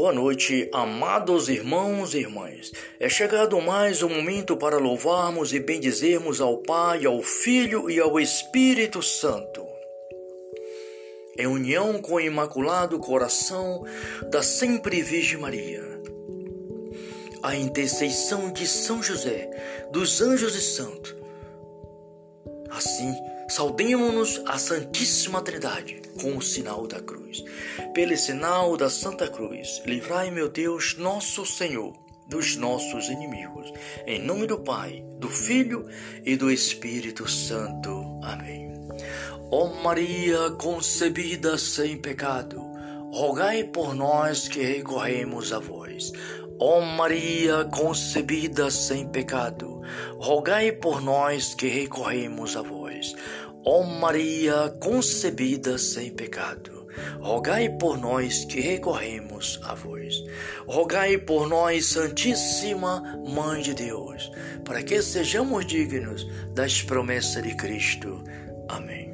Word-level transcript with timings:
Boa 0.00 0.14
noite, 0.14 0.66
amados 0.72 1.50
irmãos 1.50 2.14
e 2.14 2.20
irmãs. 2.20 2.72
É 2.98 3.06
chegado 3.06 3.60
mais 3.60 4.02
um 4.02 4.08
momento 4.08 4.56
para 4.56 4.78
louvarmos 4.78 5.52
e 5.52 5.60
bendizermos 5.60 6.40
ao 6.40 6.56
Pai, 6.56 7.04
ao 7.04 7.20
Filho 7.20 7.90
e 7.90 8.00
ao 8.00 8.18
Espírito 8.18 9.02
Santo. 9.02 9.62
Em 11.36 11.46
união 11.46 12.00
com 12.00 12.14
o 12.14 12.20
Imaculado 12.20 12.98
Coração 12.98 13.84
da 14.30 14.42
Sempre 14.42 15.02
Virgem 15.02 15.38
Maria. 15.38 15.84
A 17.42 17.54
intercessão 17.54 18.50
de 18.50 18.66
São 18.66 19.02
José, 19.02 19.50
dos 19.92 20.22
anjos 20.22 20.54
e 20.54 20.62
santos. 20.62 21.14
Assim, 22.70 23.14
saudemos-nos 23.50 24.40
a 24.46 24.56
Santíssima 24.58 25.42
Trindade 25.42 26.00
com 26.20 26.36
o 26.36 26.42
sinal 26.42 26.86
da 26.86 27.00
cruz. 27.00 27.44
Pelo 27.92 28.16
sinal 28.16 28.76
da 28.76 28.88
Santa 28.88 29.28
Cruz, 29.28 29.82
livrai, 29.84 30.30
meu 30.30 30.48
Deus, 30.48 30.96
nosso 30.96 31.44
Senhor, 31.44 31.92
dos 32.28 32.54
nossos 32.56 33.08
inimigos. 33.08 33.72
Em 34.06 34.20
nome 34.22 34.46
do 34.46 34.60
Pai, 34.60 35.04
do 35.18 35.28
Filho 35.28 35.86
e 36.24 36.36
do 36.36 36.50
Espírito 36.50 37.28
Santo. 37.28 37.90
Amém. 38.22 38.70
Ó 39.50 39.66
Maria 39.82 40.52
concebida 40.52 41.58
sem 41.58 41.96
pecado, 41.96 42.60
rogai 43.12 43.64
por 43.64 43.96
nós 43.96 44.46
que 44.46 44.62
recorremos 44.62 45.52
a 45.52 45.58
vós. 45.58 46.12
Ó 46.62 46.80
Maria 46.82 47.64
concebida 47.64 48.70
sem 48.70 49.08
pecado, 49.08 49.80
rogai 50.18 50.70
por 50.70 51.00
nós 51.00 51.54
que 51.54 51.66
recorremos 51.66 52.54
a 52.54 52.62
vós. 52.62 53.16
Ó 53.64 53.82
Maria 53.82 54.74
concebida 54.80 55.76
sem 55.76 56.10
pecado, 56.10 56.86
rogai 57.20 57.68
por 57.68 57.98
nós 57.98 58.44
que 58.46 58.60
recorremos 58.60 59.60
a 59.62 59.74
vós. 59.74 60.24
Rogai 60.66 61.18
por 61.18 61.46
nós, 61.46 61.86
Santíssima 61.86 63.02
Mãe 63.28 63.60
de 63.60 63.74
Deus, 63.74 64.30
para 64.64 64.82
que 64.82 65.02
sejamos 65.02 65.66
dignos 65.66 66.26
das 66.54 66.82
promessas 66.82 67.42
de 67.42 67.54
Cristo. 67.54 68.24
Amém. 68.68 69.10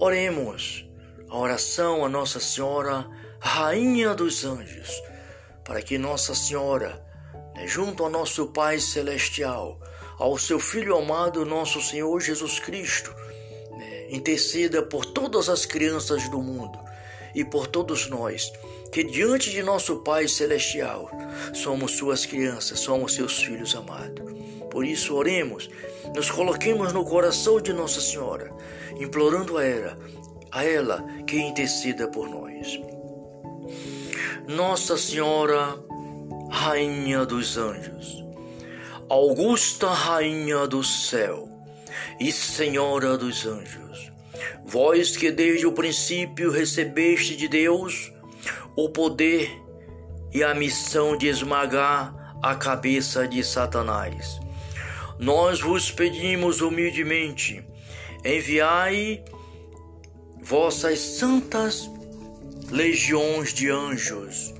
Oremos 0.00 0.84
a 1.28 1.38
oração 1.38 2.04
a 2.04 2.08
Nossa 2.08 2.40
Senhora, 2.40 3.08
Rainha 3.38 4.14
dos 4.14 4.44
Anjos, 4.44 4.90
para 5.64 5.80
que 5.80 5.96
Nossa 5.96 6.34
Senhora, 6.34 7.00
né, 7.54 7.66
junto 7.68 8.02
ao 8.02 8.10
nosso 8.10 8.48
Pai 8.48 8.80
Celestial, 8.80 9.80
ao 10.18 10.38
seu 10.38 10.58
Filho 10.58 10.96
amado, 10.96 11.44
nosso 11.44 11.80
Senhor 11.80 12.20
Jesus 12.20 12.58
Cristo, 12.58 13.14
né, 13.72 14.08
interceda 14.10 14.82
por 14.82 15.04
todas 15.04 15.48
as 15.48 15.66
crianças 15.66 16.28
do 16.28 16.40
mundo 16.40 16.78
e 17.34 17.44
por 17.44 17.66
todos 17.66 18.08
nós, 18.08 18.52
que 18.92 19.02
diante 19.02 19.50
de 19.50 19.62
nosso 19.62 19.96
Pai 19.96 20.28
Celestial 20.28 21.10
somos 21.54 21.92
suas 21.92 22.26
crianças, 22.26 22.80
somos 22.80 23.14
seus 23.14 23.42
filhos 23.42 23.74
amados. 23.74 24.32
Por 24.70 24.84
isso, 24.86 25.14
oremos, 25.14 25.68
nos 26.14 26.30
coloquemos 26.30 26.92
no 26.92 27.04
coração 27.04 27.60
de 27.60 27.72
Nossa 27.72 28.00
Senhora, 28.00 28.50
implorando 28.98 29.58
a 29.58 29.64
ela, 29.64 29.98
a 30.50 30.64
ela 30.64 31.04
que 31.26 31.36
interceda 31.36 32.08
por 32.08 32.28
nós. 32.28 32.80
Nossa 34.48 34.96
Senhora, 34.96 35.78
Rainha 36.50 37.24
dos 37.24 37.56
Anjos, 37.56 38.21
Augusta 39.12 39.88
Rainha 39.88 40.66
do 40.66 40.82
céu 40.82 41.46
e 42.18 42.32
Senhora 42.32 43.18
dos 43.18 43.44
anjos, 43.44 44.10
vós 44.64 45.18
que 45.18 45.30
desde 45.30 45.66
o 45.66 45.72
princípio 45.72 46.50
recebeste 46.50 47.36
de 47.36 47.46
Deus 47.46 48.10
o 48.74 48.88
poder 48.88 49.50
e 50.32 50.42
a 50.42 50.54
missão 50.54 51.14
de 51.14 51.26
esmagar 51.26 52.38
a 52.42 52.54
cabeça 52.54 53.28
de 53.28 53.44
Satanás, 53.44 54.40
nós 55.18 55.60
vos 55.60 55.90
pedimos 55.90 56.62
humildemente, 56.62 57.62
enviai 58.24 59.22
vossas 60.42 60.98
santas 60.98 61.86
legiões 62.70 63.52
de 63.52 63.68
anjos, 63.68 64.54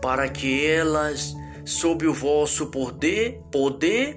para 0.00 0.28
que 0.28 0.64
elas 0.64 1.34
sob 1.64 2.06
o 2.06 2.12
vosso 2.12 2.66
poder, 2.66 3.40
poder 3.50 4.16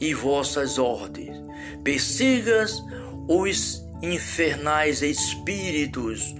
e 0.00 0.12
vossas 0.12 0.78
ordens. 0.78 1.36
Persigas 1.82 2.82
os 3.28 3.82
infernais 4.02 5.02
espíritos, 5.02 6.34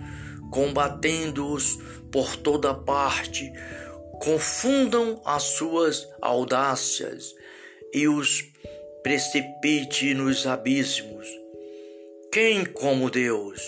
combatendo-os 0.51 1.79
por 2.13 2.37
toda 2.37 2.75
parte, 2.75 3.51
confundam 4.21 5.21
as 5.25 5.43
suas 5.43 6.07
audácias 6.21 7.35
e 7.93 8.07
os 8.07 8.45
precipite 9.03 10.15
nos 10.15 10.47
abismos. 10.47 11.27
Quem 12.33 12.65
como 12.65 13.11
Deus? 13.11 13.63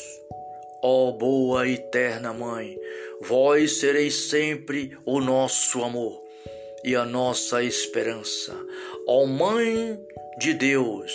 Ó 0.83 1.13
boa 1.13 1.67
e 1.67 1.75
eterna 1.75 2.33
Mãe, 2.33 2.77
vós 3.23 3.79
sereis 3.79 4.29
sempre 4.29 4.97
o 5.05 5.21
nosso 5.21 5.83
amor 5.83 6.26
e 6.87 6.95
a 6.95 7.05
nossa 7.05 7.63
esperança. 7.63 8.55
Ó 9.07 9.27
Mãe 9.27 10.01
de 10.39 10.55
Deus, 10.55 11.13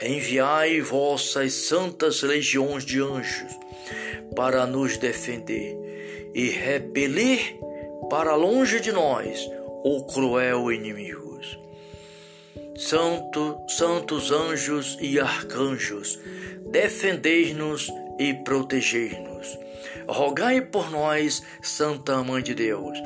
enviai 0.00 0.80
vossas 0.80 1.52
santas 1.52 2.22
legiões 2.22 2.84
de 2.84 3.02
anjos 3.02 3.52
para 4.34 4.66
nos 4.66 4.96
defender 4.96 6.30
e 6.32 6.48
repelir 6.48 7.58
para 8.08 8.34
longe 8.34 8.80
de 8.80 8.92
nós 8.92 9.50
o 9.84 10.04
cruel 10.04 10.72
inimigo. 10.72 11.26
Santo, 12.76 13.58
santos 13.68 14.30
anjos 14.30 14.98
e 15.00 15.18
arcanjos, 15.18 16.18
defendei-nos 16.70 17.90
e 18.18 18.34
protegei-nos. 18.34 19.58
Rogai 20.08 20.60
por 20.60 20.90
nós, 20.90 21.42
Santa 21.60 22.22
Mãe 22.22 22.42
de 22.42 22.54
Deus, 22.54 22.98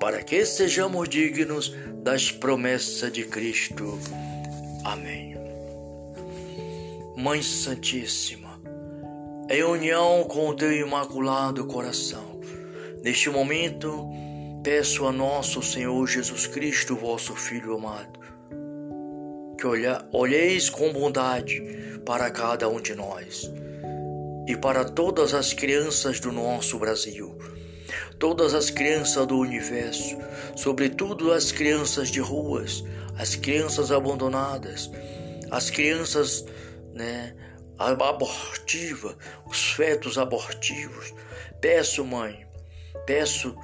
para 0.00 0.22
que 0.22 0.44
sejamos 0.44 1.08
dignos 1.08 1.74
das 2.02 2.32
promessas 2.32 3.12
de 3.12 3.24
Cristo. 3.24 3.98
Amém. 4.84 5.36
Mãe 7.16 7.40
Santíssima, 7.42 8.60
em 9.48 9.62
união 9.62 10.24
com 10.24 10.48
o 10.48 10.54
teu 10.54 10.72
imaculado 10.72 11.64
coração, 11.66 12.40
neste 13.02 13.30
momento 13.30 14.08
peço 14.64 15.06
a 15.06 15.12
nosso 15.12 15.62
Senhor 15.62 16.04
Jesus 16.06 16.46
Cristo, 16.48 16.96
vosso 16.96 17.36
Filho 17.36 17.76
amado, 17.76 18.18
que 19.56 19.66
olheis 20.12 20.68
com 20.68 20.92
bondade 20.92 21.62
para 22.04 22.30
cada 22.30 22.68
um 22.68 22.80
de 22.80 22.96
nós 22.96 23.48
e 24.46 24.56
para 24.56 24.84
todas 24.84 25.34
as 25.34 25.52
crianças 25.52 26.20
do 26.20 26.32
nosso 26.32 26.78
Brasil 26.78 27.36
todas 28.22 28.54
as 28.54 28.70
crianças 28.70 29.26
do 29.26 29.36
universo, 29.36 30.16
sobretudo 30.54 31.32
as 31.32 31.50
crianças 31.50 32.08
de 32.08 32.20
ruas, 32.20 32.84
as 33.18 33.34
crianças 33.34 33.90
abandonadas, 33.90 34.88
as 35.50 35.70
crianças 35.70 36.44
né, 36.94 37.34
abortivas, 37.76 39.16
os 39.44 39.72
fetos 39.72 40.18
abortivos. 40.18 41.12
Peço, 41.60 42.04
mãe, 42.04 42.46
peço 43.06 43.56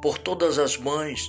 por 0.00 0.18
todas 0.18 0.58
as 0.58 0.76
mães, 0.76 1.28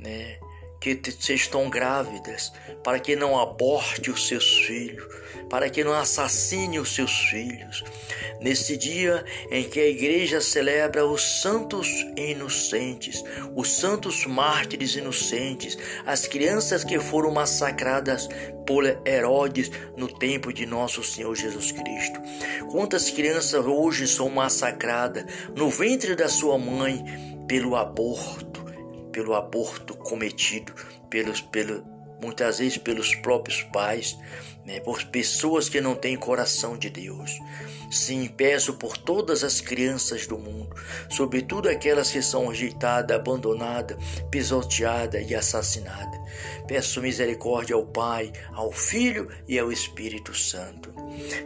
né, 0.00 0.38
que 0.80 1.00
estão 1.30 1.68
grávidas, 1.68 2.52
para 2.84 3.00
que 3.00 3.16
não 3.16 3.38
aborte 3.38 4.10
os 4.10 4.28
seus 4.28 4.58
filhos, 4.66 5.06
para 5.50 5.68
que 5.68 5.82
não 5.82 5.92
assassine 5.92 6.78
os 6.78 6.94
seus 6.94 7.12
filhos. 7.30 7.82
Nesse 8.40 8.76
dia 8.76 9.24
em 9.50 9.64
que 9.64 9.80
a 9.80 9.88
igreja 9.88 10.40
celebra 10.40 11.04
os 11.04 11.40
santos 11.40 11.88
inocentes, 12.16 13.24
os 13.56 13.72
santos 13.72 14.24
mártires 14.26 14.94
inocentes, 14.94 15.76
as 16.06 16.26
crianças 16.26 16.84
que 16.84 17.00
foram 17.00 17.32
massacradas 17.32 18.28
por 18.64 18.84
Herodes 19.06 19.70
no 19.96 20.06
tempo 20.06 20.52
de 20.52 20.66
nosso 20.66 21.02
Senhor 21.02 21.34
Jesus 21.34 21.72
Cristo. 21.72 22.20
Quantas 22.70 23.10
crianças 23.10 23.64
hoje 23.64 24.06
são 24.06 24.28
massacradas 24.28 25.24
no 25.56 25.68
ventre 25.68 26.14
da 26.14 26.28
sua 26.28 26.58
mãe 26.58 27.04
pelo 27.48 27.74
aborto? 27.74 28.67
Pelo 29.18 29.34
aborto 29.34 29.96
cometido 29.96 30.72
pelos, 31.10 31.40
pelo, 31.40 31.84
muitas 32.22 32.60
vezes 32.60 32.78
pelos 32.78 33.16
próprios 33.16 33.64
pais, 33.64 34.16
né, 34.64 34.78
por 34.78 35.02
pessoas 35.06 35.68
que 35.68 35.80
não 35.80 35.96
têm 35.96 36.16
coração 36.16 36.78
de 36.78 36.88
Deus. 36.88 37.32
Sim, 37.90 38.28
peço 38.28 38.74
por 38.74 38.96
todas 38.96 39.42
as 39.42 39.60
crianças 39.60 40.24
do 40.24 40.38
mundo, 40.38 40.72
sobretudo 41.10 41.68
aquelas 41.68 42.12
que 42.12 42.22
são 42.22 42.46
rejeitadas, 42.46 43.16
abandonadas, 43.16 43.96
pisoteadas 44.30 45.28
e 45.28 45.34
assassinadas. 45.34 46.20
Peço 46.68 47.02
misericórdia 47.02 47.74
ao 47.74 47.84
Pai, 47.84 48.30
ao 48.52 48.70
Filho 48.70 49.28
e 49.48 49.58
ao 49.58 49.72
Espírito 49.72 50.32
Santo. 50.32 50.94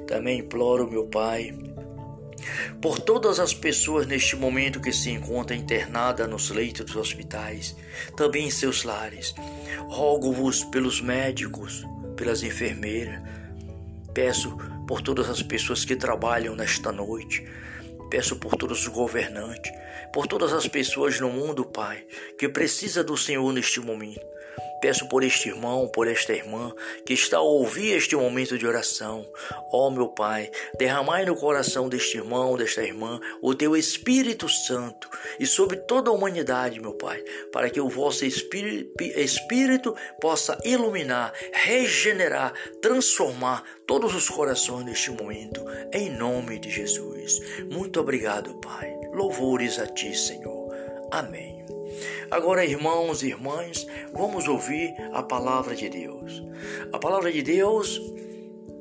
Também 0.07 0.41
imploro, 0.41 0.91
meu 0.91 1.07
Pai, 1.07 1.55
por 2.81 2.99
todas 2.99 3.39
as 3.39 3.55
pessoas 3.55 4.07
neste 4.07 4.37
momento 4.37 4.81
que 4.81 4.93
se 4.93 5.11
encontram 5.11 5.57
internadas 5.57 6.29
nos 6.29 6.51
leitos 6.51 6.87
dos 6.87 6.97
hospitais, 6.97 7.77
também 8.17 8.47
em 8.47 8.51
seus 8.51 8.85
lares. 8.85 9.35
Rogo-vos 9.89 10.65
pelos 10.65 11.01
médicos, 11.01 11.85
pelas 12.17 12.43
enfermeiras. 12.43 13.21
Peço 14.15 14.57
por 14.87 15.01
todas 15.01 15.29
as 15.29 15.43
pessoas 15.43 15.85
que 15.85 15.97
trabalham 15.97 16.55
nesta 16.55 16.93
noite. 16.93 17.47
Peço 18.11 18.37
por 18.37 18.57
todos 18.57 18.83
os 18.83 18.89
governantes, 18.89 19.73
por 20.13 20.27
todas 20.27 20.53
as 20.53 20.69
pessoas 20.69 21.19
no 21.19 21.31
mundo, 21.31 21.65
Pai, 21.65 22.05
que 22.39 22.47
precisa 22.47 23.03
do 23.03 23.17
Senhor 23.17 23.51
neste 23.53 23.81
momento. 23.81 24.21
Peço 24.83 25.09
por 25.09 25.23
este 25.23 25.49
irmão, 25.49 25.87
por 25.87 26.09
esta 26.09 26.33
irmã 26.33 26.75
que 27.07 27.15
está 27.15 27.37
a 27.37 27.41
ouvir 27.41 27.93
este 27.93 28.17
momento 28.17 28.59
de 28.59 28.67
oração. 28.67 29.25
Ó 29.73 29.87
oh, 29.87 29.91
meu 29.93 30.09
Pai, 30.09 30.51
derramai 30.77 31.25
no 31.25 31.37
coração 31.37 31.89
deste 31.89 32.17
irmão, 32.17 32.57
desta 32.57 32.83
irmã, 32.83 33.21
o 33.41 33.55
teu 33.55 33.77
Espírito 33.77 34.49
Santo 34.49 35.09
e 35.39 35.47
sobre 35.47 35.77
toda 35.77 36.11
a 36.11 36.13
humanidade, 36.13 36.81
meu 36.81 36.95
Pai, 36.95 37.23
para 37.53 37.71
que 37.71 37.81
o 37.81 37.89
vosso 37.89 38.25
Espírito 38.25 39.95
possa 40.21 40.59
iluminar, 40.65 41.33
regenerar, 41.53 42.53
transformar 42.81 43.63
todos 43.87 44.17
os 44.17 44.29
corações 44.29 44.85
neste 44.85 45.13
momento, 45.13 45.65
em 45.93 46.11
nome 46.11 46.59
de 46.59 46.69
Jesus. 46.71 47.39
Muito 47.71 48.01
obrigado, 48.01 48.59
Pai. 48.61 48.93
Louvores 49.13 49.79
a 49.79 49.87
Ti, 49.87 50.13
Senhor. 50.13 50.75
Amém. 51.13 51.65
Agora, 52.31 52.65
irmãos 52.65 53.23
e 53.23 53.29
irmãs, 53.29 53.87
vamos 54.13 54.49
ouvir 54.49 54.95
a 55.13 55.23
palavra 55.23 55.75
de 55.75 55.89
Deus. 55.89 56.43
A 56.93 56.99
palavra 56.99 57.33
de 57.33 57.43
Deus 57.43 58.01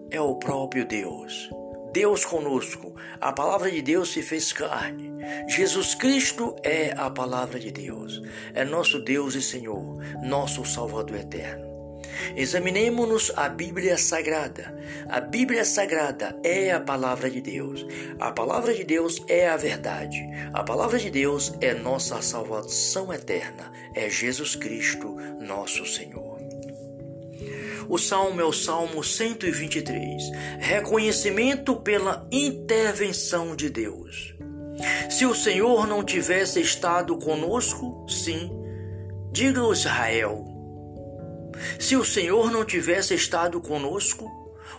é 0.09 0.19
o 0.19 0.35
próprio 0.35 0.85
Deus. 0.85 1.49
Deus 1.93 2.23
conosco. 2.23 2.95
A 3.19 3.33
palavra 3.33 3.69
de 3.69 3.81
Deus 3.81 4.11
se 4.11 4.21
fez 4.21 4.53
carne. 4.53 5.11
Jesus 5.47 5.93
Cristo 5.93 6.55
é 6.63 6.93
a 6.97 7.09
palavra 7.09 7.59
de 7.59 7.71
Deus. 7.71 8.21
É 8.53 8.63
nosso 8.63 8.99
Deus 8.99 9.35
e 9.35 9.41
Senhor, 9.41 9.97
nosso 10.23 10.63
Salvador 10.65 11.17
eterno. 11.17 11.70
Examinemos-nos 12.35 13.31
a 13.35 13.49
Bíblia 13.49 13.97
Sagrada. 13.97 14.75
A 15.09 15.19
Bíblia 15.19 15.65
Sagrada 15.65 16.35
é 16.43 16.71
a 16.71 16.79
palavra 16.79 17.29
de 17.29 17.41
Deus. 17.41 17.85
A 18.19 18.31
palavra 18.31 18.73
de 18.73 18.83
Deus 18.83 19.23
é 19.27 19.47
a 19.47 19.57
verdade. 19.57 20.19
A 20.53 20.63
palavra 20.63 20.97
de 20.99 21.09
Deus 21.09 21.53
é 21.61 21.73
nossa 21.73 22.21
salvação 22.21 23.13
eterna. 23.13 23.71
É 23.93 24.09
Jesus 24.09 24.55
Cristo, 24.55 25.15
nosso 25.39 25.85
Senhor. 25.85 26.39
O 27.89 27.97
salmo 27.97 28.39
é 28.39 28.45
o 28.45 28.53
Salmo 28.53 29.03
123. 29.03 30.23
Reconhecimento 30.59 31.75
pela 31.75 32.25
intervenção 32.31 33.55
de 33.55 33.69
Deus. 33.69 34.33
Se 35.09 35.25
o 35.25 35.35
Senhor 35.35 35.85
não 35.85 36.03
tivesse 36.03 36.61
estado 36.61 37.17
conosco, 37.17 38.05
sim, 38.07 38.49
diga 39.31 39.61
Israel, 39.71 40.50
se 41.79 41.95
o 41.95 42.05
Senhor 42.05 42.51
não 42.51 42.65
tivesse 42.65 43.13
estado 43.13 43.59
conosco, 43.61 44.29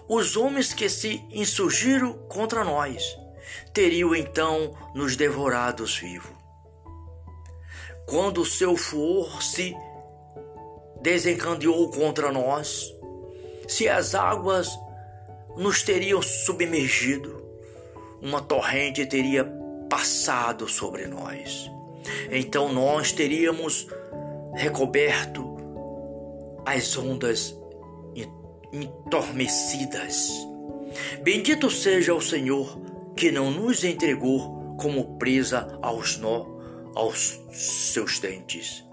os 0.08 0.36
homens 0.36 0.72
que 0.72 0.88
se 0.88 1.24
insurgiram 1.30 2.12
contra 2.28 2.64
nós 2.64 3.02
teriam 3.72 4.14
então 4.14 4.74
nos 4.94 5.16
devorados 5.16 5.96
vivos. 5.98 6.32
Quando 8.06 8.42
o 8.42 8.46
seu 8.46 8.76
furor 8.76 9.42
se 9.42 9.74
desencadeou 11.00 11.90
contra 11.90 12.30
nós, 12.30 12.92
se 13.66 13.88
as 13.88 14.14
águas 14.14 14.68
nos 15.56 15.82
teriam 15.82 16.20
submergido, 16.20 17.42
uma 18.20 18.40
torrente 18.40 19.04
teria 19.06 19.44
passado 19.88 20.68
sobre 20.68 21.06
nós. 21.06 21.70
Então 22.30 22.72
nós 22.72 23.12
teríamos 23.12 23.86
recoberto 24.54 25.51
as 26.64 26.96
ondas 26.96 27.56
entormecidas. 28.72 30.30
Bendito 31.22 31.70
seja 31.70 32.14
o 32.14 32.20
Senhor 32.20 32.80
que 33.16 33.30
não 33.30 33.50
nos 33.50 33.84
entregou 33.84 34.76
como 34.76 35.18
presa 35.18 35.78
aos, 35.82 36.16
no, 36.16 36.60
aos 36.94 37.40
seus 37.52 38.18
dentes. 38.18 38.84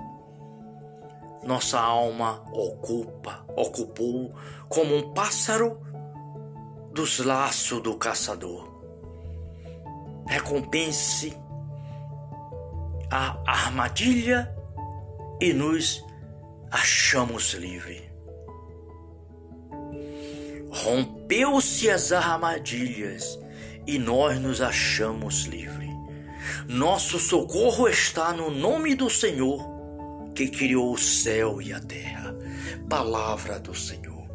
Nossa 1.43 1.79
alma 1.79 2.43
ocupa, 2.51 3.45
ocupou 3.55 4.33
como 4.67 4.95
um 4.95 5.13
pássaro 5.13 5.79
dos 6.93 7.19
laços 7.19 7.81
do 7.81 7.95
caçador. 7.95 8.67
Recompense 10.27 11.35
a 13.09 13.41
armadilha 13.47 14.53
e 15.41 15.53
nos 15.53 16.05
achamos 16.71 17.53
livre. 17.53 18.09
Rompeu-se 20.71 21.89
as 21.89 22.11
armadilhas 22.11 23.39
e 23.87 23.97
nós 23.97 24.39
nos 24.39 24.61
achamos 24.61 25.45
livre. 25.45 25.89
Nosso 26.67 27.19
socorro 27.19 27.87
está 27.87 28.31
no 28.33 28.51
nome 28.51 28.93
do 28.95 29.09
Senhor, 29.09 29.67
que 30.35 30.47
criou 30.47 30.93
o 30.93 30.97
céu 30.97 31.61
e 31.61 31.73
a 31.73 31.79
terra. 31.79 32.35
Palavra 32.87 33.59
do 33.59 33.73
Senhor. 33.73 34.27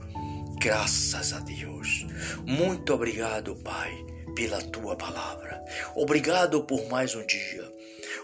Graças 0.59 1.33
a 1.33 1.41
Deus. 1.41 2.07
Muito 2.45 2.93
obrigado, 2.95 3.55
Pai, 3.57 3.93
pela 4.35 4.61
tua 4.63 4.97
palavra. 4.97 5.63
Obrigado 5.95 6.65
por 6.65 6.89
mais 6.89 7.15
um 7.15 7.25
dia. 7.27 7.73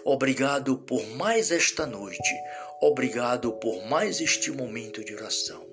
Obrigado 0.05 0.79
por 0.79 1.07
mais 1.11 1.51
esta 1.51 1.87
noite. 1.87 2.35
Obrigado 2.81 3.53
por 3.55 3.85
mais 3.87 4.21
este 4.21 4.51
momento 4.51 5.05
de 5.05 5.15
oração. 5.15 5.69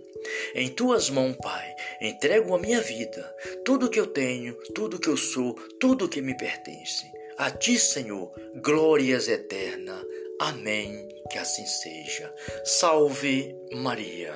Em 0.53 0.69
tuas 0.69 1.09
mãos, 1.09 1.37
Pai, 1.41 1.75
entrego 2.01 2.53
a 2.53 2.59
minha 2.59 2.81
vida, 2.81 3.33
tudo 3.63 3.89
que 3.89 3.99
eu 3.99 4.07
tenho, 4.07 4.53
tudo 4.73 4.99
que 4.99 5.07
eu 5.07 5.15
sou, 5.15 5.53
tudo 5.79 6.09
que 6.09 6.21
me 6.21 6.35
pertence. 6.35 7.05
A 7.37 7.51
ti, 7.51 7.79
Senhor, 7.79 8.31
glórias 8.61 9.27
eternas. 9.27 10.03
Amém. 10.39 11.07
Que 11.31 11.37
assim 11.37 11.65
seja. 11.65 12.33
Salve 12.63 13.55
Maria. 13.71 14.33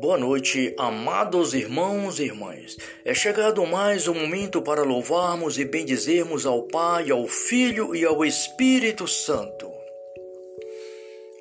Boa 0.00 0.16
noite, 0.16 0.74
amados 0.78 1.52
irmãos 1.52 2.18
e 2.18 2.22
irmãs. 2.22 2.78
É 3.04 3.12
chegado 3.12 3.66
mais 3.66 4.08
um 4.08 4.14
momento 4.14 4.62
para 4.62 4.82
louvarmos 4.82 5.58
e 5.58 5.64
bendizermos 5.66 6.46
ao 6.46 6.62
Pai, 6.62 7.10
ao 7.10 7.28
Filho 7.28 7.94
e 7.94 8.02
ao 8.02 8.24
Espírito 8.24 9.06
Santo. 9.06 9.70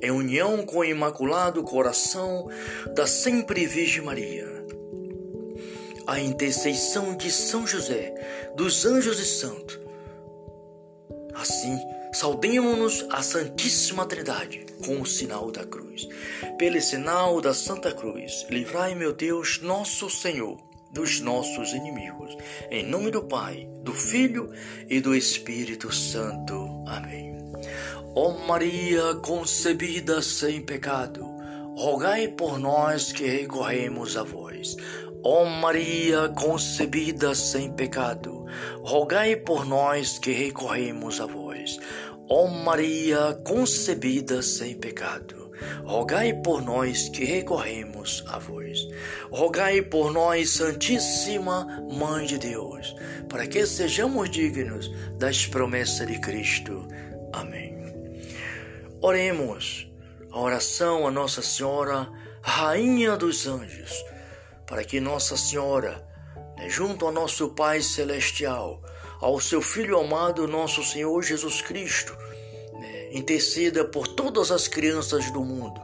Em 0.03 0.11
união 0.11 0.65
com 0.65 0.79
o 0.79 0.83
Imaculado 0.83 1.63
Coração 1.63 2.49
da 2.93 3.07
Sempre 3.07 3.65
Virgem 3.65 4.01
Maria. 4.01 4.45
A 6.05 6.19
intercessão 6.19 7.15
de 7.15 7.31
São 7.31 7.65
José, 7.65 8.13
dos 8.57 8.85
anjos 8.85 9.21
e 9.21 9.25
santos. 9.25 9.79
Assim, 11.33 11.79
Saudemos-nos 12.19 13.05
a 13.11 13.21
Santíssima 13.21 14.05
Trindade 14.05 14.65
com 14.85 14.99
o 14.99 15.05
sinal 15.05 15.49
da 15.53 15.63
cruz. 15.63 16.05
Pelo 16.57 16.81
sinal 16.81 17.39
da 17.39 17.53
Santa 17.53 17.93
Cruz, 17.93 18.45
livrai, 18.49 18.93
meu 18.93 19.13
Deus, 19.13 19.61
nosso 19.61 20.09
Senhor, 20.09 20.59
dos 20.91 21.21
nossos 21.21 21.71
inimigos. 21.71 22.35
Em 22.69 22.85
nome 22.85 23.09
do 23.09 23.23
Pai, 23.23 23.69
do 23.83 23.93
Filho 23.93 24.51
e 24.89 24.99
do 24.99 25.15
Espírito 25.15 25.93
Santo. 25.93 26.83
Amém. 26.87 27.37
Ó 28.13 28.31
Maria 28.45 29.15
concebida 29.23 30.21
sem 30.21 30.61
pecado, 30.61 31.23
rogai 31.77 32.27
por 32.27 32.59
nós 32.59 33.13
que 33.13 33.27
recorremos 33.27 34.17
a 34.17 34.23
vós. 34.23 34.75
Ó 35.23 35.45
Maria 35.45 36.29
concebida 36.29 37.35
sem 37.35 37.71
pecado, 37.71 38.45
rogai 38.81 39.35
por 39.35 39.65
nós 39.65 40.17
que 40.17 40.31
recorremos 40.31 41.19
a 41.19 41.25
vós. 41.25 41.77
Ó 42.31 42.45
Maria 42.45 43.33
concebida 43.43 44.43
sem 44.43 44.75
pecado, 44.75 45.51
rogai 45.83 46.31
por 46.31 46.61
nós 46.61 47.09
que 47.09 47.25
recorremos 47.25 48.23
a 48.27 48.37
vós. 48.37 48.87
Rogai 49.31 49.81
por 49.81 50.13
nós, 50.13 50.51
Santíssima 50.51 51.65
Mãe 51.91 52.27
de 52.27 52.37
Deus, 52.37 52.95
para 53.27 53.47
que 53.47 53.65
sejamos 53.65 54.29
dignos 54.29 54.91
das 55.17 55.47
promessas 55.47 56.05
de 56.05 56.19
Cristo. 56.19 56.87
Amém. 57.33 57.79
Oremos 59.01 59.91
a 60.31 60.39
oração 60.39 61.07
a 61.07 61.11
Nossa 61.11 61.41
Senhora, 61.41 62.07
Rainha 62.43 63.17
dos 63.17 63.47
Anjos, 63.47 63.91
para 64.67 64.83
que 64.83 64.99
Nossa 64.99 65.35
Senhora, 65.35 66.07
né, 66.57 66.69
junto 66.69 67.07
ao 67.07 67.11
nosso 67.11 67.49
Pai 67.55 67.81
Celestial, 67.81 68.83
ao 69.19 69.39
seu 69.39 69.61
Filho 69.61 69.99
amado, 69.99 70.47
nosso 70.47 70.83
Senhor 70.83 71.21
Jesus 71.21 71.61
Cristo, 71.61 72.15
né, 72.73 73.09
interceda 73.11 73.83
por 73.85 74.07
todas 74.07 74.51
as 74.51 74.67
crianças 74.67 75.29
do 75.31 75.43
mundo 75.43 75.81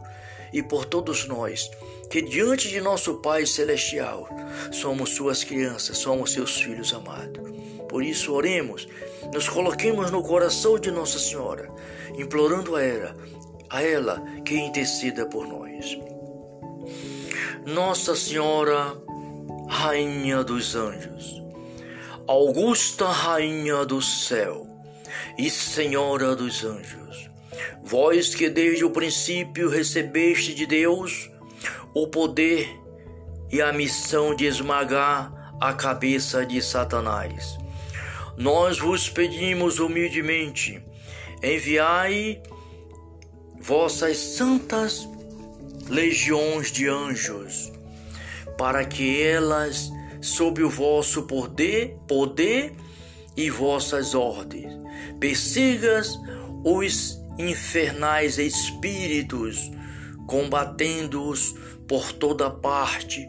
e 0.54 0.64
por 0.64 0.86
todos 0.86 1.28
nós 1.28 1.70
que 2.10 2.22
diante 2.22 2.70
de 2.70 2.80
nosso 2.80 3.16
Pai 3.16 3.46
Celestial 3.46 4.30
somos 4.72 5.12
suas 5.12 5.44
crianças, 5.44 5.98
somos 5.98 6.32
seus 6.32 6.62
filhos 6.62 6.94
amados. 6.94 7.44
Por 7.90 8.04
isso, 8.04 8.34
oremos, 8.34 8.88
nos 9.34 9.50
coloquemos 9.50 10.12
no 10.12 10.24
coração 10.24 10.80
de 10.80 10.92
Nossa 10.92 11.20
Senhora, 11.20 11.70
implorando 12.18 12.76
a 12.76 12.84
ela, 12.84 13.16
a 13.70 13.82
ela 13.82 14.24
que 14.44 14.56
interceda 14.56 15.26
por 15.26 15.48
nós. 15.48 15.98
Nossa 17.66 18.16
Senhora, 18.16 18.96
Rainha 19.68 20.44
dos 20.44 20.76
Anjos, 20.76 21.42
Augusta 22.28 23.08
Rainha 23.08 23.86
do 23.86 24.02
Céu 24.02 24.66
e 25.38 25.48
Senhora 25.48 26.36
dos 26.36 26.64
Anjos, 26.64 27.30
vós 27.84 28.34
que 28.34 28.50
desde 28.50 28.84
o 28.84 28.90
princípio 28.90 29.70
recebeste 29.70 30.56
de 30.56 30.66
Deus 30.66 31.30
o 31.94 32.08
poder 32.08 32.68
e 33.52 33.62
a 33.62 33.72
missão 33.72 34.34
de 34.34 34.46
esmagar 34.46 35.56
a 35.62 35.72
cabeça 35.74 36.44
de 36.44 36.60
Satanás. 36.64 37.60
Nós 38.36 38.80
vos 38.80 39.08
pedimos 39.08 39.78
humildemente, 39.78 40.84
enviai 41.44 42.42
vossas 43.62 44.18
santas 44.18 45.08
legiões 45.88 46.72
de 46.72 46.88
anjos, 46.88 47.72
para 48.58 48.84
que 48.84 49.22
elas, 49.22 49.92
sob 50.26 50.64
o 50.64 50.70
vosso 50.70 51.24
poder, 51.24 51.98
poder 52.08 52.74
e 53.38 53.50
vossas 53.50 54.16
ordens, 54.16 54.74
persigas 55.20 56.18
os 56.64 57.20
infernais 57.38 58.40
espíritos, 58.40 59.72
combatendo-os 60.28 61.54
por 61.88 62.12
toda 62.12 62.50
parte, 62.50 63.28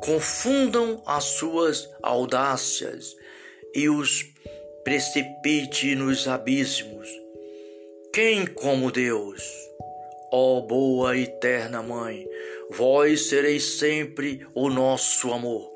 confundam 0.00 1.02
as 1.04 1.24
suas 1.24 1.88
audácias 2.00 3.16
e 3.74 3.88
os 3.88 4.24
precipite 4.84 5.96
nos 5.96 6.28
abismos. 6.28 7.08
Quem 8.12 8.46
como 8.46 8.92
Deus? 8.92 9.42
Ó 10.32 10.58
oh, 10.58 10.62
boa 10.62 11.18
eterna 11.18 11.82
Mãe, 11.82 12.24
vós 12.70 13.28
sereis 13.28 13.78
sempre 13.78 14.46
o 14.54 14.70
nosso 14.70 15.32
amor 15.32 15.69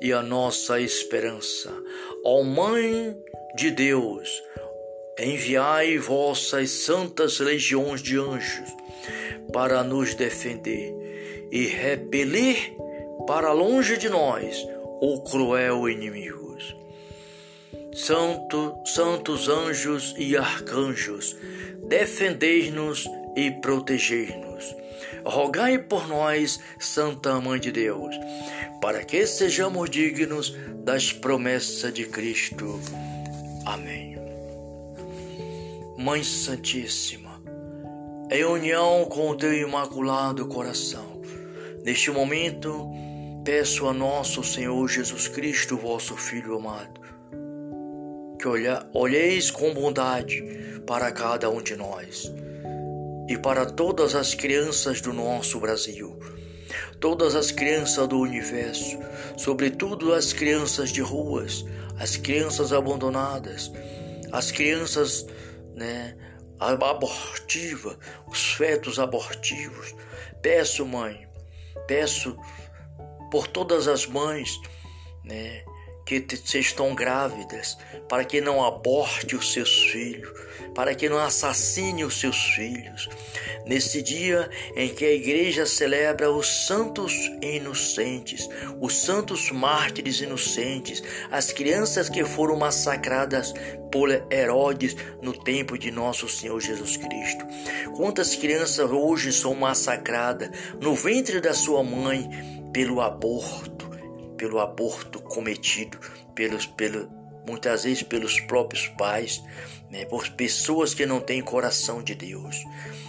e 0.00 0.12
a 0.12 0.22
nossa 0.22 0.80
esperança. 0.80 1.72
Ó 2.24 2.42
Mãe 2.42 3.16
de 3.56 3.70
Deus, 3.70 4.42
enviai 5.18 5.98
vossas 5.98 6.70
santas 6.70 7.40
legiões 7.40 8.02
de 8.02 8.18
anjos 8.18 8.70
para 9.52 9.82
nos 9.82 10.14
defender 10.14 11.48
e 11.50 11.66
repelir 11.66 12.76
para 13.26 13.52
longe 13.52 13.96
de 13.96 14.08
nós 14.08 14.66
o 15.00 15.20
cruel 15.22 15.88
inimigo. 15.88 16.38
Santo, 17.98 18.78
santos 18.84 19.48
anjos 19.48 20.14
e 20.16 20.36
arcanjos, 20.36 21.36
defendei-nos 21.88 23.08
e 23.36 23.50
protegei-nos. 23.50 24.76
Rogai 25.24 25.78
por 25.78 26.06
nós, 26.08 26.60
Santa 26.78 27.40
Mãe 27.40 27.58
de 27.58 27.72
Deus, 27.72 28.14
para 28.80 29.04
que 29.04 29.26
sejamos 29.26 29.90
dignos 29.90 30.56
das 30.84 31.12
promessas 31.12 31.92
de 31.92 32.06
Cristo. 32.06 32.80
Amém. 33.66 34.16
Mãe 35.96 36.22
Santíssima, 36.22 37.42
em 38.30 38.44
união 38.44 39.04
com 39.06 39.30
o 39.30 39.36
teu 39.36 39.52
imaculado 39.52 40.46
coração, 40.46 41.20
neste 41.84 42.10
momento 42.10 42.88
peço 43.44 43.88
a 43.88 43.92
nosso 43.92 44.44
Senhor 44.44 44.86
Jesus 44.88 45.26
Cristo, 45.26 45.76
vosso 45.76 46.16
Filho 46.16 46.56
amado, 46.56 47.00
que 48.38 48.46
olheis 48.94 49.50
com 49.50 49.74
bondade 49.74 50.42
para 50.86 51.10
cada 51.10 51.50
um 51.50 51.60
de 51.60 51.74
nós 51.74 52.32
e 53.28 53.36
para 53.36 53.66
todas 53.66 54.14
as 54.14 54.34
crianças 54.34 55.02
do 55.02 55.12
nosso 55.12 55.60
Brasil, 55.60 56.18
todas 56.98 57.34
as 57.34 57.52
crianças 57.52 58.08
do 58.08 58.18
universo, 58.18 58.98
sobretudo 59.36 60.14
as 60.14 60.32
crianças 60.32 60.90
de 60.90 61.02
ruas, 61.02 61.64
as 61.98 62.16
crianças 62.16 62.72
abandonadas, 62.72 63.70
as 64.32 64.50
crianças 64.50 65.26
né, 65.74 66.16
abortivas, 66.58 67.98
os 68.26 68.52
fetos 68.54 68.98
abortivos. 68.98 69.94
Peço, 70.40 70.86
mãe, 70.86 71.28
peço 71.86 72.36
por 73.30 73.46
todas 73.46 73.86
as 73.86 74.06
mães, 74.06 74.58
né, 75.22 75.64
que 76.08 76.24
estão 76.58 76.94
grávidas, 76.94 77.76
para 78.08 78.24
que 78.24 78.40
não 78.40 78.64
aborte 78.64 79.36
os 79.36 79.52
seus 79.52 79.90
filhos, 79.90 80.32
para 80.74 80.94
que 80.94 81.06
não 81.06 81.18
assassine 81.18 82.02
os 82.02 82.18
seus 82.18 82.44
filhos. 82.54 83.10
Nesse 83.66 84.00
dia 84.00 84.48
em 84.74 84.88
que 84.88 85.04
a 85.04 85.12
igreja 85.12 85.66
celebra 85.66 86.30
os 86.32 86.66
santos 86.66 87.12
inocentes, 87.42 88.48
os 88.80 88.96
santos 88.96 89.50
mártires 89.50 90.22
inocentes, 90.22 91.02
as 91.30 91.52
crianças 91.52 92.08
que 92.08 92.24
foram 92.24 92.56
massacradas 92.56 93.52
por 93.92 94.08
Herodes 94.32 94.96
no 95.20 95.34
tempo 95.34 95.76
de 95.76 95.90
nosso 95.90 96.26
Senhor 96.26 96.58
Jesus 96.58 96.96
Cristo. 96.96 97.44
Quantas 97.94 98.34
crianças 98.34 98.90
hoje 98.90 99.30
são 99.30 99.54
massacradas 99.54 100.48
no 100.80 100.94
ventre 100.94 101.38
da 101.38 101.52
sua 101.52 101.84
mãe 101.84 102.30
pelo 102.72 103.02
aborto? 103.02 103.87
Pelo 104.38 104.58
aborto 104.60 105.20
cometido 105.20 105.98
pelos, 106.38 106.66
pelo, 106.66 107.08
muitas 107.44 107.82
vezes 107.82 108.04
pelos 108.04 108.38
próprios 108.38 108.86
pais, 108.86 109.42
né, 109.90 110.04
por 110.04 110.28
pessoas 110.30 110.94
que 110.94 111.04
não 111.04 111.18
têm 111.18 111.42
coração 111.42 112.00
de 112.00 112.14
Deus. 112.14 112.62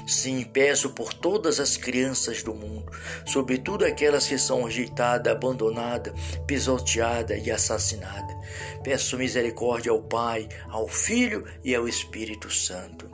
Sim, 0.08 0.44
peço 0.44 0.90
por 0.90 1.14
todas 1.14 1.60
as 1.60 1.78
crianças 1.78 2.42
do 2.42 2.56
mundo, 2.56 2.92
sobretudo 3.28 3.86
aquelas 3.86 4.28
que 4.28 4.40
são 4.40 4.64
rejeitadas, 4.64 5.32
abandonadas, 5.32 6.14
pisoteadas 6.48 7.46
e 7.46 7.52
assassinadas. 7.52 8.36
Peço 8.84 9.16
misericórdia 9.16 9.92
ao 9.92 10.02
Pai, 10.02 10.50
ao 10.70 10.88
Filho 10.88 11.46
e 11.64 11.76
ao 11.76 11.88
Espírito 11.88 12.50
Santo. 12.50 13.08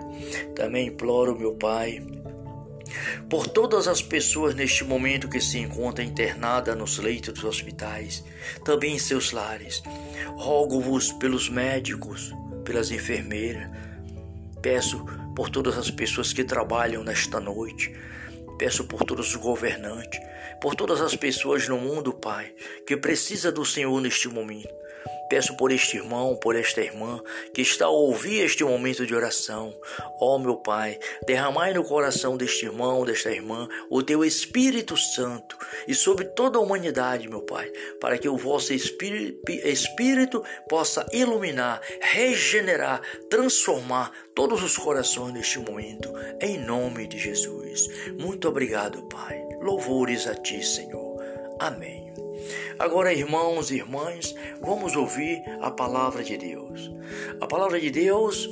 Também 0.55 0.87
imploro, 0.87 1.37
meu 1.37 1.55
Pai, 1.55 2.01
por 3.29 3.47
todas 3.47 3.87
as 3.87 4.01
pessoas 4.01 4.55
neste 4.55 4.83
momento 4.83 5.29
que 5.29 5.39
se 5.39 5.59
encontram 5.59 6.05
internadas 6.05 6.77
nos 6.77 6.97
leitos 6.97 7.33
dos 7.33 7.43
hospitais, 7.43 8.23
também 8.63 8.95
em 8.95 8.99
seus 8.99 9.31
lares. 9.31 9.81
Rogo-vos 10.37 11.11
pelos 11.13 11.49
médicos, 11.49 12.33
pelas 12.63 12.91
enfermeiras. 12.91 13.69
Peço 14.61 15.05
por 15.35 15.49
todas 15.49 15.77
as 15.77 15.91
pessoas 15.91 16.33
que 16.33 16.43
trabalham 16.43 17.03
nesta 17.03 17.39
noite. 17.39 17.93
Peço 18.57 18.85
por 18.85 19.03
todos 19.03 19.29
os 19.29 19.35
governantes, 19.35 20.19
por 20.61 20.75
todas 20.75 21.01
as 21.01 21.15
pessoas 21.15 21.67
no 21.67 21.77
mundo, 21.77 22.13
Pai, 22.13 22.53
que 22.87 22.95
precisa 22.95 23.51
do 23.51 23.65
Senhor 23.65 23.99
neste 23.99 24.29
momento. 24.29 24.73
Peço 25.29 25.57
por 25.57 25.71
este 25.71 25.97
irmão, 25.97 26.35
por 26.35 26.55
esta 26.55 26.81
irmã 26.81 27.19
que 27.53 27.61
está 27.61 27.85
a 27.85 27.89
ouvir 27.89 28.41
este 28.41 28.63
momento 28.63 29.05
de 29.05 29.15
oração. 29.15 29.73
Ó 30.19 30.35
oh, 30.35 30.39
meu 30.39 30.57
Pai, 30.57 30.99
derramai 31.25 31.73
no 31.73 31.83
coração 31.83 32.37
deste 32.37 32.65
irmão, 32.65 33.03
desta 33.03 33.31
irmã, 33.31 33.67
o 33.89 34.03
teu 34.03 34.23
Espírito 34.23 34.95
Santo 34.95 35.57
e 35.87 35.95
sobre 35.95 36.25
toda 36.25 36.57
a 36.57 36.61
humanidade, 36.61 37.27
meu 37.27 37.41
Pai, 37.41 37.71
para 37.99 38.17
que 38.17 38.29
o 38.29 38.37
vosso 38.37 38.73
Espírito, 38.73 40.43
possa 40.69 41.05
iluminar, 41.11 41.81
regenerar, 42.01 43.01
transformar 43.29 44.11
todos 44.35 44.61
os 44.61 44.77
corações 44.77 45.33
neste 45.33 45.59
momento, 45.59 46.13
em 46.39 46.57
nome 46.57 47.07
de 47.07 47.17
Jesus. 47.17 47.87
Muito 48.19 48.47
obrigado, 48.47 49.03
Pai. 49.03 49.43
Louvores 49.61 50.27
a 50.27 50.35
Ti, 50.35 50.63
Senhor. 50.63 51.15
Amém. 51.59 52.04
Agora, 52.77 53.13
irmãos 53.13 53.71
e 53.71 53.75
irmãs, 53.75 54.35
vamos 54.61 54.95
ouvir 54.95 55.41
a 55.61 55.71
palavra 55.71 56.23
de 56.23 56.37
Deus. 56.37 56.91
A 57.39 57.47
palavra 57.47 57.79
de 57.79 57.89
Deus 57.89 58.49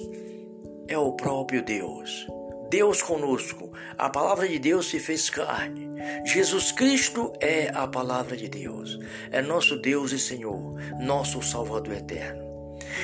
é 0.87 0.97
o 0.97 1.13
próprio 1.13 1.63
Deus. 1.63 2.27
Deus 2.69 3.03
conosco. 3.03 3.71
A 3.97 4.09
palavra 4.09 4.47
de 4.47 4.57
Deus 4.57 4.89
se 4.89 4.99
fez 4.99 5.29
carne. 5.29 5.91
Jesus 6.25 6.71
Cristo 6.71 7.31
é 7.39 7.69
a 7.73 7.87
palavra 7.87 8.35
de 8.35 8.47
Deus. 8.47 8.99
É 9.31 9.41
nosso 9.41 9.77
Deus 9.77 10.11
e 10.11 10.19
Senhor, 10.19 10.75
nosso 10.99 11.41
Salvador 11.41 11.93
eterno. 11.93 12.42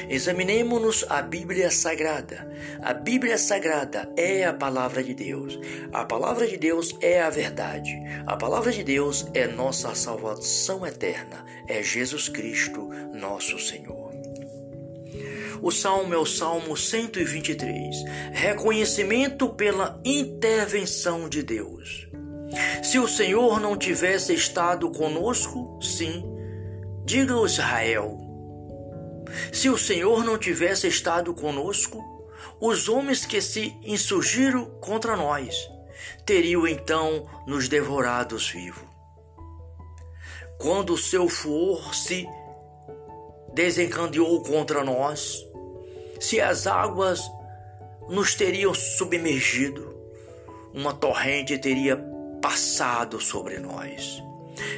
Examinemos 0.09 1.05
a 1.09 1.21
Bíblia 1.21 1.71
Sagrada. 1.71 2.49
A 2.81 2.93
Bíblia 2.93 3.37
Sagrada 3.37 4.11
é 4.15 4.45
a 4.45 4.53
palavra 4.53 5.03
de 5.03 5.13
Deus. 5.13 5.59
A 5.91 6.05
palavra 6.05 6.47
de 6.47 6.57
Deus 6.57 6.95
é 7.01 7.21
a 7.21 7.29
verdade. 7.29 7.91
A 8.25 8.35
palavra 8.35 8.71
de 8.71 8.83
Deus 8.83 9.27
é 9.33 9.47
nossa 9.47 9.93
salvação 9.95 10.85
eterna. 10.85 11.45
É 11.67 11.81
Jesus 11.83 12.29
Cristo, 12.29 12.89
nosso 13.13 13.59
Senhor. 13.59 14.09
O 15.61 15.71
salmo 15.71 16.13
é 16.13 16.17
o 16.17 16.25
Salmo 16.25 16.77
123. 16.77 17.95
Reconhecimento 18.31 19.49
pela 19.49 19.99
intervenção 20.05 21.27
de 21.27 21.43
Deus. 21.43 22.07
Se 22.81 22.97
o 22.97 23.07
Senhor 23.07 23.59
não 23.59 23.77
tivesse 23.77 24.33
estado 24.33 24.89
conosco, 24.89 25.77
sim, 25.81 26.23
diga 27.05 27.35
Israel. 27.45 28.28
Se 29.51 29.69
o 29.69 29.77
Senhor 29.77 30.23
não 30.23 30.37
tivesse 30.37 30.87
estado 30.87 31.33
conosco, 31.33 32.03
os 32.59 32.89
homens 32.89 33.25
que 33.25 33.41
se 33.41 33.75
insurgiram 33.83 34.65
contra 34.81 35.15
nós 35.15 35.55
teriam 36.25 36.67
então 36.67 37.27
nos 37.47 37.67
devorados 37.67 38.49
vivos. 38.49 38.87
Quando 40.57 40.93
o 40.93 40.97
seu 40.97 41.27
furor 41.29 41.95
se 41.95 42.27
desencadeou 43.53 44.41
contra 44.43 44.83
nós, 44.83 45.45
se 46.19 46.39
as 46.39 46.67
águas 46.67 47.21
nos 48.09 48.35
teriam 48.35 48.73
submergido, 48.73 49.95
uma 50.73 50.93
torrente 50.93 51.57
teria 51.57 51.97
passado 52.41 53.19
sobre 53.19 53.59
nós. 53.59 54.21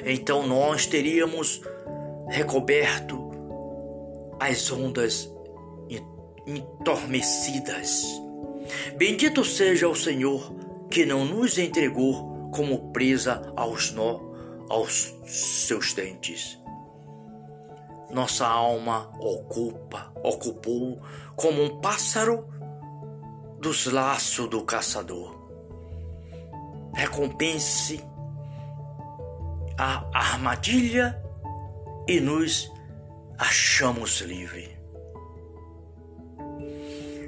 Então 0.05 0.45
nós 0.47 0.85
teríamos 0.85 1.61
recoberto 2.29 3.20
as 4.41 4.71
ondas 4.71 5.31
entormecidas. 6.47 8.03
Bendito 8.97 9.45
seja 9.45 9.87
o 9.87 9.95
Senhor 9.95 10.51
que 10.89 11.05
não 11.05 11.23
nos 11.23 11.59
entregou 11.59 12.49
como 12.49 12.91
presa 12.91 13.53
aos, 13.55 13.91
nó, 13.91 14.19
aos 14.67 15.13
seus 15.27 15.93
dentes. 15.93 16.59
Nossa 18.09 18.47
alma 18.47 19.11
ocupa, 19.19 20.11
ocupou 20.23 20.99
como 21.35 21.63
um 21.63 21.79
pássaro 21.79 22.47
dos 23.59 23.85
laços 23.85 24.49
do 24.49 24.63
caçador. 24.63 25.39
Recompense 26.95 28.03
a 29.77 30.03
armadilha 30.11 31.23
e 32.07 32.19
nos 32.19 32.71
achamos 33.41 34.21
livres. 34.21 34.69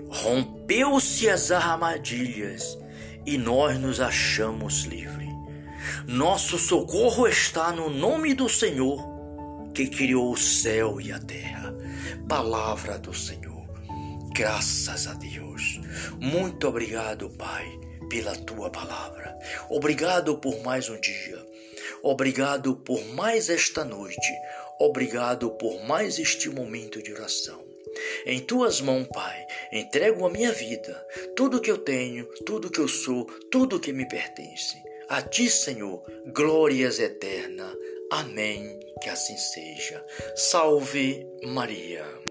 Rompeu-se 0.09 1.27
as 1.27 1.49
armadilhas 1.49 2.77
e 3.25 3.35
nós 3.35 3.79
nos 3.79 3.99
achamos 3.99 4.83
livres. 4.83 5.29
Nosso 6.07 6.59
socorro 6.59 7.27
está 7.27 7.71
no 7.71 7.89
nome 7.89 8.35
do 8.35 8.47
Senhor, 8.47 9.03
que 9.73 9.87
criou 9.87 10.31
o 10.31 10.37
céu 10.37 11.01
e 11.01 11.11
a 11.11 11.19
terra. 11.19 11.75
Palavra 12.29 12.99
do 12.99 13.11
Senhor. 13.11 13.63
Graças 14.35 15.07
a 15.07 15.15
Deus. 15.15 15.81
Muito 16.19 16.67
obrigado, 16.67 17.31
Pai, 17.31 17.67
pela 18.07 18.35
tua 18.35 18.69
palavra. 18.69 19.35
Obrigado 19.67 20.37
por 20.37 20.61
mais 20.61 20.87
um 20.89 21.01
dia. 21.01 21.43
Obrigado 22.03 22.75
por 22.75 23.03
mais 23.15 23.49
esta 23.49 23.83
noite. 23.83 24.31
Obrigado 24.79 25.51
por 25.51 25.83
mais 25.83 26.19
este 26.19 26.49
momento 26.49 27.01
de 27.01 27.13
oração. 27.13 27.63
Em 28.25 28.39
tuas 28.39 28.81
mãos, 28.81 29.07
Pai, 29.13 29.45
entrego 29.71 30.25
a 30.25 30.29
minha 30.29 30.51
vida, 30.51 31.05
tudo 31.35 31.61
que 31.61 31.69
eu 31.69 31.77
tenho, 31.77 32.25
tudo 32.45 32.69
que 32.69 32.79
eu 32.79 32.87
sou, 32.87 33.25
tudo 33.51 33.79
que 33.79 33.93
me 33.93 34.07
pertence. 34.07 34.81
A 35.09 35.21
ti, 35.21 35.49
Senhor, 35.49 36.03
glórias 36.33 36.99
eternas. 36.99 37.75
Amém. 38.09 38.79
Que 39.01 39.09
assim 39.09 39.37
seja. 39.37 40.03
Salve 40.35 41.27
Maria. 41.43 42.22